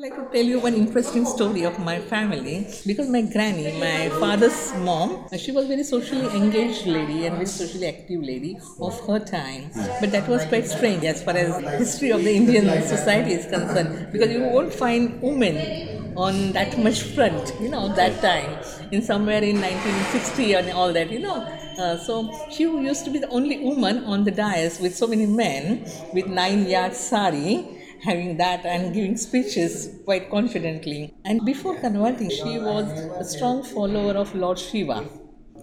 like 0.00 0.16
to 0.16 0.24
tell 0.32 0.46
you 0.50 0.58
one 0.58 0.72
interesting 0.72 1.26
story 1.26 1.62
of 1.62 1.78
my 1.78 1.98
family 2.00 2.66
because 2.86 3.06
my 3.10 3.20
granny, 3.20 3.70
my 3.78 4.08
father's 4.18 4.72
mom, 4.76 5.26
she 5.36 5.52
was 5.52 5.66
a 5.66 5.68
very 5.68 5.82
socially 5.82 6.24
engaged 6.34 6.86
lady 6.86 7.26
and 7.26 7.34
very 7.34 7.44
socially 7.44 7.86
active 7.86 8.22
lady 8.22 8.58
of 8.80 8.98
her 9.06 9.18
time. 9.18 9.70
But 10.00 10.10
that 10.12 10.26
was 10.26 10.46
quite 10.46 10.66
strange 10.66 11.04
as 11.04 11.22
far 11.22 11.36
as 11.36 11.54
history 11.78 12.12
of 12.12 12.24
the 12.24 12.34
Indian 12.34 12.80
society 12.80 13.34
is 13.34 13.44
concerned 13.44 14.10
because 14.10 14.30
you 14.30 14.40
won't 14.40 14.72
find 14.72 15.20
women 15.20 16.14
on 16.16 16.52
that 16.52 16.78
much 16.78 17.02
front, 17.02 17.52
you 17.60 17.68
know, 17.68 17.92
that 17.94 18.22
time 18.22 18.58
in 18.92 19.02
somewhere 19.02 19.42
in 19.42 19.60
1960 19.60 20.54
and 20.54 20.70
all 20.70 20.94
that, 20.94 21.10
you 21.10 21.18
know. 21.18 21.46
Uh, 21.78 21.98
so 21.98 22.32
she 22.50 22.62
used 22.62 23.04
to 23.04 23.10
be 23.10 23.18
the 23.18 23.28
only 23.28 23.58
woman 23.58 24.02
on 24.04 24.24
the 24.24 24.30
dais 24.30 24.80
with 24.80 24.96
so 24.96 25.06
many 25.06 25.26
men 25.26 25.84
with 26.14 26.26
nine 26.26 26.66
yard 26.66 26.94
sari 26.94 27.79
having 28.02 28.36
that 28.38 28.64
and 28.64 28.94
giving 28.94 29.16
speeches 29.16 29.88
quite 30.04 30.30
confidently. 30.30 31.14
And 31.24 31.44
before 31.44 31.78
converting, 31.78 32.30
she 32.30 32.58
was 32.58 32.86
a 33.18 33.24
strong 33.24 33.62
follower 33.62 34.12
of 34.14 34.34
Lord 34.34 34.58
Shiva, 34.58 35.04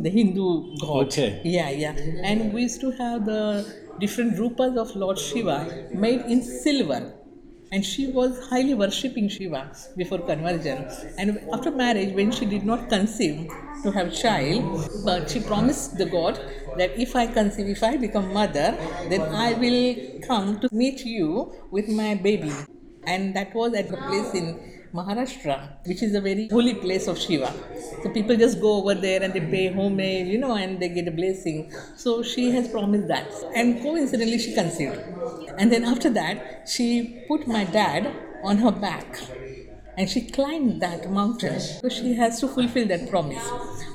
the 0.00 0.10
Hindu 0.10 0.76
god. 0.80 1.06
Okay. 1.06 1.40
Yeah, 1.44 1.70
yeah. 1.70 1.92
And 2.22 2.52
we 2.52 2.62
used 2.62 2.80
to 2.80 2.90
have 2.92 3.26
the 3.26 3.66
different 3.98 4.36
rupas 4.36 4.76
of 4.76 4.94
Lord 4.94 5.18
Shiva 5.18 5.88
made 5.92 6.20
in 6.22 6.42
silver. 6.42 7.12
And 7.76 7.84
she 7.84 8.06
was 8.06 8.38
highly 8.48 8.72
worshipping 8.72 9.28
Shiva 9.28 9.70
before 9.98 10.20
conversion. 10.20 10.86
And 11.18 11.38
after 11.52 11.70
marriage, 11.70 12.14
when 12.14 12.30
she 12.30 12.46
did 12.46 12.64
not 12.64 12.88
conceive 12.88 13.50
to 13.82 13.90
have 13.90 14.14
child, 14.14 14.88
but 15.04 15.28
she 15.30 15.40
promised 15.40 15.98
the 15.98 16.06
god 16.06 16.40
that 16.78 16.98
if 16.98 17.14
I 17.14 17.26
conceive, 17.26 17.68
if 17.68 17.82
I 17.82 17.98
become 17.98 18.32
mother, 18.32 18.68
then 19.10 19.20
I 19.20 19.52
will 19.64 19.94
come 20.26 20.58
to 20.60 20.70
meet 20.72 21.04
you 21.04 21.52
with 21.70 21.86
my 21.88 22.14
baby. 22.14 22.54
And 23.04 23.36
that 23.36 23.54
was 23.54 23.74
at 23.74 23.90
the 23.90 23.98
place 23.98 24.32
in 24.32 24.75
Maharashtra, 24.96 25.56
which 25.86 26.02
is 26.02 26.14
a 26.14 26.20
very 26.20 26.48
holy 26.48 26.74
place 26.74 27.06
of 27.06 27.18
Shiva. 27.18 27.52
So 28.02 28.10
people 28.10 28.36
just 28.36 28.60
go 28.60 28.72
over 28.80 28.94
there 28.94 29.22
and 29.22 29.32
they 29.32 29.40
pay 29.40 29.66
homage, 29.72 30.28
you 30.28 30.38
know, 30.38 30.54
and 30.54 30.80
they 30.80 30.88
get 30.88 31.08
a 31.08 31.10
blessing. 31.10 31.72
So 31.96 32.22
she 32.22 32.50
has 32.52 32.68
promised 32.68 33.08
that. 33.08 33.28
And 33.54 33.82
coincidentally, 33.82 34.38
she 34.38 34.54
conceived. 34.54 35.00
And 35.58 35.72
then 35.72 35.84
after 35.84 36.10
that, 36.10 36.68
she 36.68 37.24
put 37.28 37.46
my 37.46 37.64
dad 37.64 38.12
on 38.42 38.58
her 38.58 38.72
back 38.72 39.18
and 39.96 40.10
she 40.10 40.20
climbed 40.30 40.80
that 40.82 41.10
mountain. 41.10 41.58
So 41.60 41.88
she 41.88 42.14
has 42.14 42.40
to 42.40 42.48
fulfill 42.48 42.86
that 42.88 43.08
promise. 43.10 43.44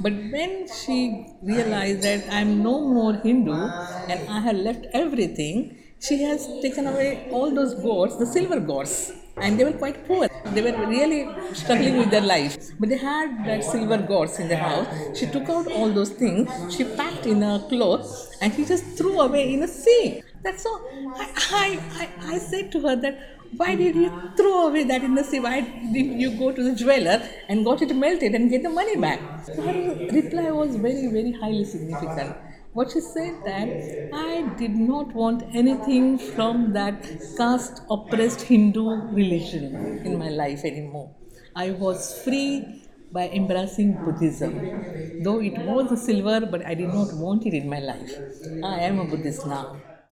But 0.00 0.12
when 0.12 0.68
she 0.68 1.26
realized 1.42 2.02
that 2.02 2.24
I'm 2.32 2.62
no 2.62 2.80
more 2.80 3.14
Hindu 3.14 3.52
and 3.52 4.28
I 4.28 4.40
have 4.40 4.56
left 4.56 4.86
everything, 4.92 5.76
she 6.00 6.22
has 6.22 6.46
taken 6.62 6.86
away 6.86 7.28
all 7.32 7.52
those 7.52 7.74
gods, 7.74 8.18
the 8.18 8.26
silver 8.26 8.60
gods. 8.60 9.12
And 9.40 9.58
they 9.58 9.64
were 9.64 9.72
quite 9.72 10.06
poor. 10.06 10.28
They 10.44 10.62
were 10.62 10.76
really 10.86 11.28
struggling 11.52 11.98
with 11.98 12.10
their 12.10 12.20
life. 12.22 12.56
But 12.78 12.88
they 12.88 12.98
had 12.98 13.44
that 13.46 13.64
silver 13.64 13.98
gods 13.98 14.38
in 14.38 14.48
the 14.48 14.56
house. 14.56 14.86
She 15.14 15.26
took 15.26 15.48
out 15.48 15.66
all 15.68 15.90
those 15.92 16.10
things, 16.10 16.50
she 16.74 16.84
packed 16.84 17.26
in 17.26 17.42
a 17.42 17.64
cloth, 17.68 18.08
and 18.40 18.52
she 18.54 18.64
just 18.64 18.84
threw 18.96 19.20
away 19.20 19.52
in 19.54 19.62
a 19.62 19.68
sea. 19.68 20.22
That's 20.42 20.64
all. 20.66 20.80
I, 21.16 21.28
I, 21.52 21.80
I, 22.02 22.34
I 22.34 22.38
said 22.38 22.70
to 22.72 22.80
her 22.80 22.96
that 22.96 23.38
why 23.56 23.74
did 23.74 23.96
you 23.96 24.10
throw 24.36 24.68
away 24.68 24.84
that 24.84 25.02
in 25.02 25.14
the 25.14 25.24
sea? 25.24 25.40
Why 25.40 25.60
didn't 25.60 26.20
you 26.20 26.30
go 26.38 26.52
to 26.52 26.62
the 26.62 26.74
jeweler 26.74 27.22
and 27.48 27.64
got 27.64 27.80
it 27.82 27.94
melted 27.96 28.34
and 28.34 28.50
get 28.50 28.62
the 28.62 28.68
money 28.70 28.96
back? 28.96 29.20
So 29.46 29.62
her 29.62 30.06
reply 30.12 30.50
was 30.50 30.76
very, 30.76 31.06
very 31.06 31.32
highly 31.32 31.64
significant. 31.64 32.36
What 32.72 32.92
she 32.92 33.00
said 33.00 33.44
that 33.44 33.76
I 34.10 34.42
did 34.56 34.74
not 34.74 35.12
want 35.14 35.42
anything 35.52 36.18
from 36.18 36.72
that 36.72 37.02
caste 37.36 37.82
oppressed 37.90 38.42
Hindu 38.42 39.08
religion 39.10 40.00
in 40.02 40.16
my 40.16 40.30
life 40.30 40.64
anymore. 40.64 41.14
I 41.54 41.72
was 41.72 42.14
free 42.24 42.70
by 43.12 43.28
embracing 43.28 44.02
Buddhism. 44.02 44.70
Though 45.18 45.40
it 45.40 45.58
was 45.58 45.92
a 45.92 45.96
silver, 45.96 46.46
but 46.46 46.64
I 46.64 46.74
did 46.74 46.92
not 46.94 47.12
want 47.12 47.44
it 47.46 47.52
in 47.54 47.68
my 47.68 47.80
life. 47.80 48.20
I 48.62 48.80
am 48.80 48.98
a 48.98 49.04
Buddhist 49.04 49.44
now. 49.46 49.82